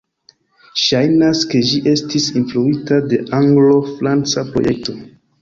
Ŝajnas 0.83 1.41
ke 1.51 1.61
ĝi 1.71 1.81
estis 1.91 2.25
influita 2.41 2.99
de 3.13 3.21
Anglo-franca 3.41 4.47
projekto. 4.51 4.99